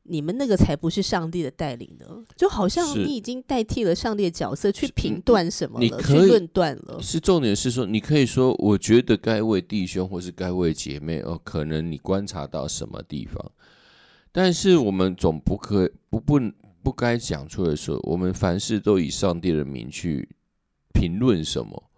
[0.09, 7.01] 你们那个才不是上帝的带领呢，就好像你已经代替了上帝的角色去评断什么了，你可以去论断了。
[7.03, 13.53] 是重点是说，你可以说，我觉得该为弟兄或是该为姐妹哦，可能你观察到什么地方，
[14.33, 16.41] 但是我们总不可不不
[16.83, 20.29] 不该讲出来说，我们凡事都以上帝的名去
[20.93, 21.91] 评论什么，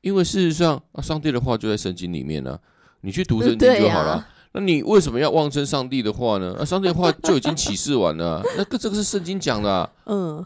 [0.00, 2.58] 因为事实上啊，上帝的话就在圣经里面呢、
[3.00, 4.28] 你去读呃圣经就好了。
[4.56, 6.54] 呀那你为什么要妄称上帝的话呢？
[6.58, 9.90] 那、上帝的话就已经启示完了啊、 那个这个是圣经讲的、啊。
[10.06, 10.44] 嗯，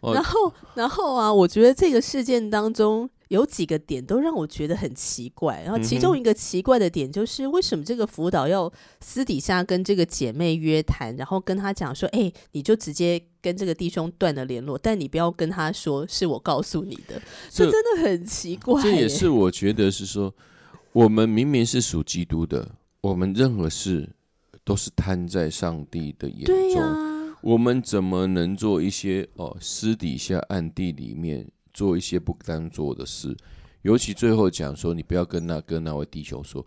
[0.00, 5.62] 哦然后，然后啊，我觉得这个事件当中有几个点都让我觉得很奇怪。
[5.64, 18.90] 然后，其中一个奇怪的点就是，为什么这个辅导要私底下跟这个姐妹约谈，然后跟她讲说，哎、你就直接跟这个弟兄断了联络，但你不要跟他说是我告诉你的， 这这真的很奇怪耶。
[18.90, 20.32] 这也是我觉得是说，
[20.92, 22.68] 我们明明是属基督的，
[23.00, 24.08] 我们任何事
[24.64, 33.36] 都是摊在上帝的眼中，我们怎么能做一些哦私底下暗地里面做一些不当做的事？
[33.82, 36.66] 尤其最后讲说，你不要跟那跟那位弟兄说，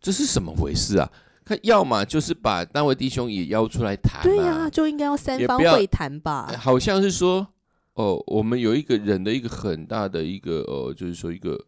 [0.00, 1.12] 这是什么回事啊？
[1.44, 6.50] 看，要么就是把那位弟兄也邀出来谈、啊，对呀、就应该要三方会谈吧。
[6.58, 7.46] 好像是说，
[7.94, 11.58] 哦，我们有一个人的一个很大的一个呃，就是说一个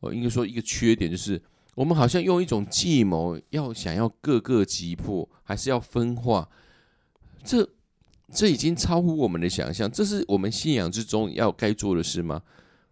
[0.00, 1.40] 呃，应该说一个缺点，就是
[1.78, 6.48] 我们好像用一种计谋，要想要各个击破，还是要分化，
[7.44, 7.68] 这
[8.32, 12.42] 这已经超乎我们的想象，这是我们信仰之中要该做的事吗？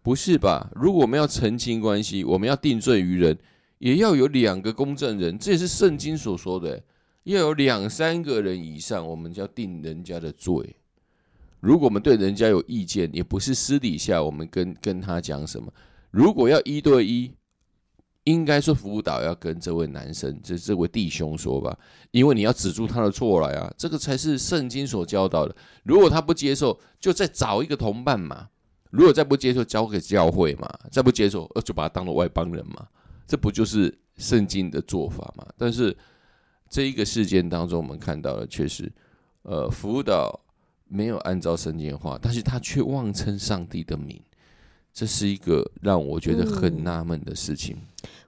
[0.02, 0.70] 不是吧？
[0.76, 3.36] 如果我们要澄清关系，我们要定罪于人，
[3.78, 6.80] 也要有两个公证人，这也是圣经所说的，
[7.24, 10.76] 要有两三个人以上，我们就要定人家的罪。
[11.58, 15.72] 如果我们对人家有意见，也不是私底下我们跟跟他讲什么。
[16.12, 17.32] 如果要一对一，
[18.26, 21.76] 应该说辅导要跟这位男生，这这位弟兄说吧，
[22.10, 25.54] 因为你要指出他的错来啊，这个才是圣经所教导的。
[25.84, 28.48] 如果他不接受，就再找一个同伴嘛。
[28.90, 32.86] 如果再不接受，交给教会嘛；再不接受，呃，就把他当做外邦人嘛。
[33.28, 35.46] 这不就是圣经的做法吗？
[35.56, 35.96] 但是
[36.68, 38.90] 这一个事件当中，我们看到的却是，
[39.42, 40.40] 呃，辅导
[40.88, 44.20] 没有按照圣经的话，但是他却妄称上帝的名，
[44.96, 47.76] 这是一个让我觉得很嗯纳闷的事情。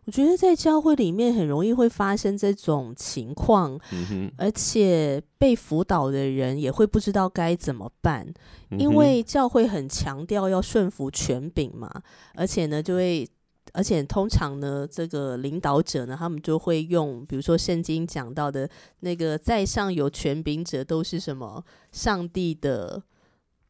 [0.04, 8.26] 我觉得在教会里面很容易会发生这种情况，嗯，而且被辅导的人也会不知道该怎么办，
[8.70, 11.90] 嗯因为教会很强调要顺服权柄嘛，
[12.34, 13.26] 而且呢就会。
[13.74, 18.68] 而且通常呢，这个领导者呢，他们就会用，比如说圣经讲到的
[19.00, 23.02] 那个在上有权柄者，都是什么上帝的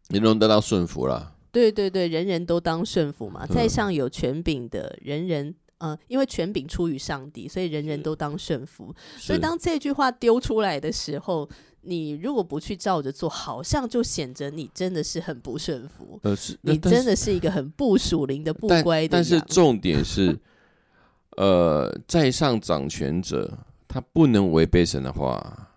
[0.07, 1.35] 你能得到顺服了。
[1.59, 8.95] 对对对，人人都当顺服嘛，在嗯上有权柄的人人，呃，因为权柄出于上帝，所以人人都当顺服。
[9.17, 11.49] 所以当这句话丢出来的时候，
[11.83, 19.11] 你如果不去照着做，好像就显得你真的是很不顺服，呃是，你真的是一个很不属灵的 不乖的但。
[19.11, 20.39] 但是重点是，
[21.37, 25.71] 呃，在上掌权者他不能违背神的话，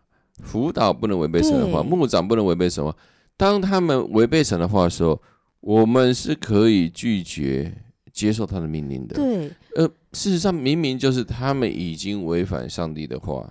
[0.44, 2.98] 辅导不能违背神的话，对牧长不能违背神的话。
[3.38, 5.20] 当他们违背神的话的时候，
[5.62, 7.74] 我们是可以拒绝
[8.12, 9.16] 接受他的命令的。
[9.16, 13.48] 对，呃，事实上明明就是他们已经违反上帝的话，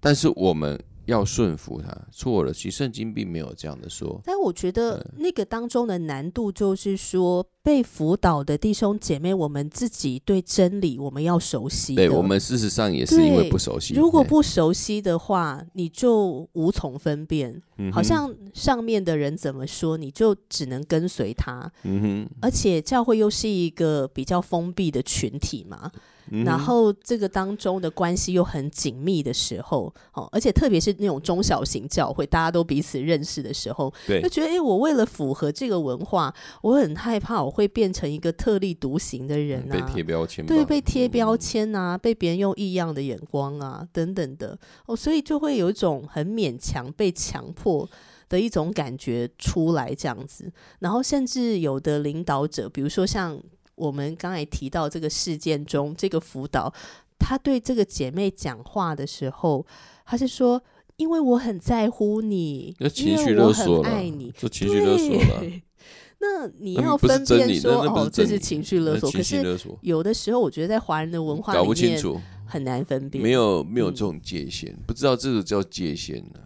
[0.00, 2.52] 但是我们要顺服他，错了。
[2.52, 4.20] 其实圣经并没有这样的说。
[4.24, 11.94] 但我觉得那个当中的难度就是说，被辅导的弟兄姐妹，我们自己对真理我们要熟悉。
[11.96, 13.94] 对我们事实上也是因为不熟悉。
[13.94, 17.60] 如果不熟悉的话，你就无从分辨。
[17.76, 21.70] 嗯好像上面的人怎么说，你就只能跟随他。
[21.82, 25.90] 嗯哼，而且教会又是一个比较封闭的群体嘛，
[26.30, 44.58] 嗯然后这个当中的关系又很紧密的时候，哦，而且特别是那种中小型教会，大家都彼此认识的时候，就觉得，诶，我为了符合这个文化，我很害怕我会变成一个特立独行的人被啊，贴标签，对，被贴标嗯签啊，被别人用异样的眼光啊，等等的。
[44.86, 47.88] 哦，所以就会有一种很勉强被强迫
[48.28, 50.52] 的一种感觉出来，这样子。
[50.78, 53.40] 然后甚至有的领导者，比如说像
[53.80, 56.72] 我们刚才提到这个事件中，这个辅导
[57.18, 59.66] 他对这个姐妹讲话的时候，
[60.04, 60.62] 他是说。
[60.96, 65.42] 因为我很在乎你，那情因绪为我很勒索了爱你，这情绪勒索了，
[66.20, 69.36] 那你要分辨说，哦，这是情绪勒索，可是
[69.80, 73.24] 有的时候，我觉得在华人的文化搞里面不清楚，很难分辨。
[73.24, 76.40] 没有没有嗯这种界限，不知道这个叫界限呢。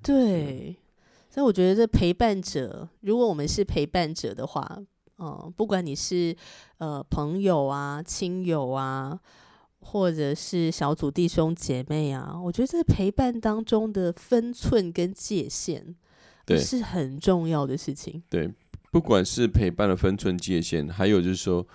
[0.00, 0.76] 对，
[1.28, 4.78] 所以我觉得这陪伴者，如果我们是陪伴者的话，
[5.18, 6.36] 嗯、不管你是
[6.78, 9.18] 呃朋友啊、亲友啊，
[9.80, 15.94] 或者是小组弟兄姐妹啊，我觉得在陪伴当中的分寸跟界限，
[16.44, 18.22] 对是很重要的事情。
[18.28, 18.52] 对，
[18.90, 21.66] 不管是陪伴的分寸界限，还有就是说，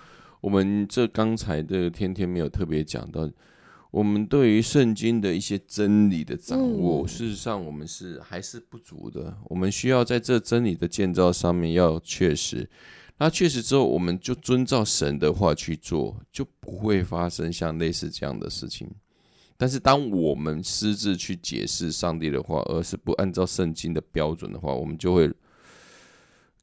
[0.42, 3.30] 我们这刚才的天天没有特别讲到，
[3.90, 9.36] 我们对于圣经的一些真理的掌握，嗯事实上我们是还是不足的。
[9.46, 12.70] 我们需要在这真理的建造上面要确实。
[13.24, 18.90] 那确实之后，我们就遵照神的话去做，就不会发生像类似这样的事情。
[19.58, 25.32] 但是，当我们私自去解释上帝的话，而是不按照圣经的标准的话，我们就会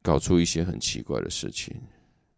[0.02, 1.76] 搞出一些很奇怪的事情，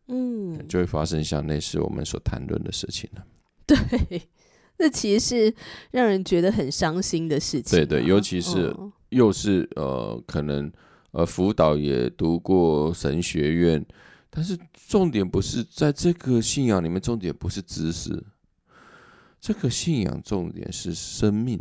[0.09, 3.25] 嗯，就会发生像类似我们所谈论的事情了。
[3.65, 4.29] 对，
[4.77, 5.55] 这其实是
[5.93, 10.71] 让人觉得很伤心的事情啊、对对尤其是嗯又是呃，可能
[11.13, 13.83] 呃，辅导也读过神学院，
[14.31, 14.57] 但是
[14.89, 18.25] 重点不是在这个信仰里面，重点不是知识，
[19.41, 21.61] 这个信仰重点是生命，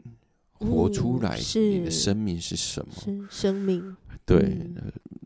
[0.53, 2.93] 活出嗯来你的生命是什么？
[3.03, 4.55] 是生命，对，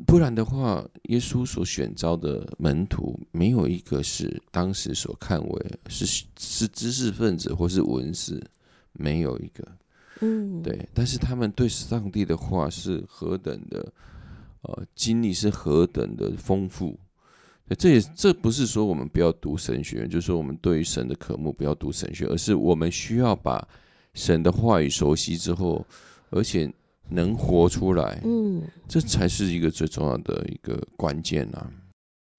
[0.08, 6.06] 不然的话，耶稣所选召的门徒没有一个是当时所看为是
[6.40, 8.42] 是知识分子或是文士，
[8.94, 9.68] 没有一个。
[10.22, 13.92] 嗯，对，但是他们对上帝的话是何等的，
[14.62, 16.98] 呃，经历是何等的丰富。
[17.68, 23.68] 对这也这不是说我们不要读神学，就是说我们对于神的渴慕不要读神学，而是我们需要把
[24.14, 25.86] 神的话语熟悉之后，
[26.30, 26.72] 而且
[27.10, 31.72] 能活出来，嗯，这才是一个最重要的一个关键啊。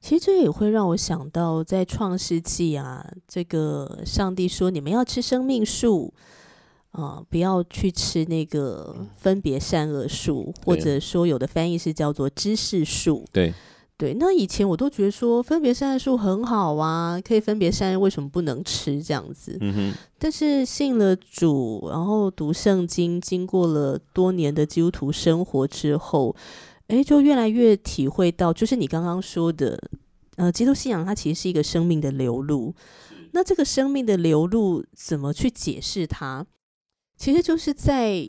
[0.00, 6.12] 其实这也会让我想到，在创世纪啊，这个上帝说你们要吃生命树。
[6.96, 13.24] 啊、不要去吃那个分别善恶树，或者说有的翻译是叫做知识树。
[13.32, 13.52] 对，
[14.04, 19.56] 对，那以前我都觉得说分别善恶树很好啊，可以分别善恶，为什么不能吃这样子？
[19.62, 26.36] 嗯哼，但是信了主，然后读圣经，经过了多年的基督徒生活之后，
[26.88, 29.80] 哎，就越来越体会到，就是你刚刚说的，
[30.36, 32.74] 呃，基督信仰它其实是一个生命的流露。
[33.32, 36.44] 那这个生命的流露怎么去解释它？
[37.16, 38.28] 其实就是在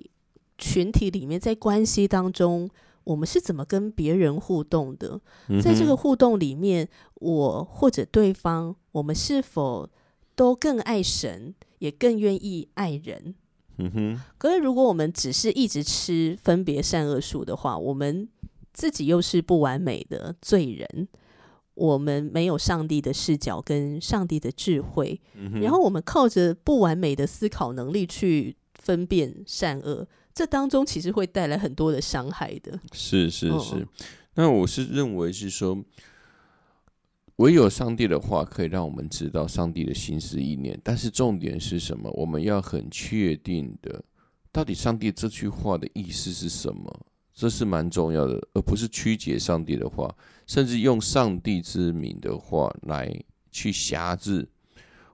[0.57, 2.69] 群体里面，在关系当中，
[3.05, 5.21] 我们是怎么跟别人互动的？
[5.47, 9.89] 嗯在这个互动里面，我或者对方，我们是否
[10.35, 13.35] 都更爱神，也更愿意爱人？
[13.77, 18.27] 嗯哼，可是，如果我们只是一直吃分别善恶树的话，我们
[18.73, 21.07] 自己又是不完美的罪人，
[21.73, 32.77] 我们没有上帝的视角跟上帝的智慧，嗯然后我们靠着不完美的思考能力去分辨善恶，这当中其实会带来很多的伤害的。
[32.91, 33.87] 是是嗯是，
[34.35, 35.81] 那我是认为是说，
[37.37, 42.11] 唯有上帝的话可以让我们知道上帝的心思意念，但是重点是什么？
[42.11, 44.03] 我们要很确定的，
[44.51, 47.05] 到底上帝这句话的意思是什么？
[47.33, 50.13] 这是蛮重要的，而不是曲解上帝的话，
[50.47, 53.09] 甚至用上帝之名的话来
[53.51, 54.45] 去辖制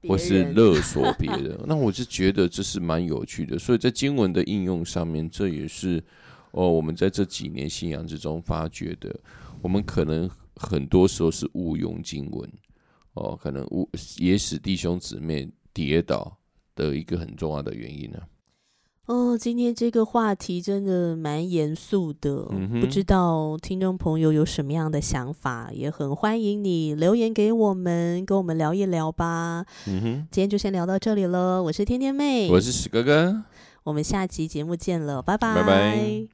[0.07, 1.59] 或是勒索别人。
[1.67, 6.03] 那我是觉得这是蛮有趣的，所以在经文的应用上面，这也是
[6.51, 9.13] 哦我们在这几年信仰之中发觉的。
[9.61, 12.51] 我们可能很多时候是误用经文，
[13.13, 13.87] 哦，可能误
[14.17, 16.35] 也使弟兄姊妹跌倒
[16.75, 18.19] 的一个很重要的原因呢、
[19.07, 29.65] 哦，今天这个话题真的蛮严肃的，嗯不知道听众朋友有什么样的想法，也很欢迎你留言给我们，跟我们聊一聊吧。
[29.87, 33.43] 嗯哼，今天就先聊到这里了，我是天天妹，我是史哥哥。
[33.83, 35.63] 我们下期节目见了，拜拜，拜。
[35.63, 36.27] 拜